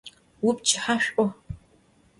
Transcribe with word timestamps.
Vuipçıhe 0.41 0.95
ş'u! 1.03 1.23